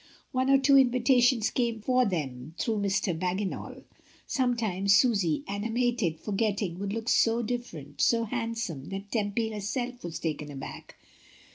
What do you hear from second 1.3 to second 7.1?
came for them through Mr. Bagginal. Sometimes Susy, animated, forgetting, would look